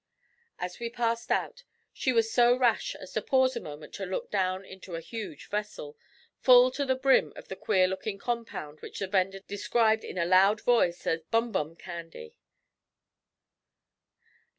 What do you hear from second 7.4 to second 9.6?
the queer looking compound which the vendor